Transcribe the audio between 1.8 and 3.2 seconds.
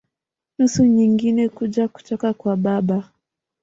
kutoka kwa baba.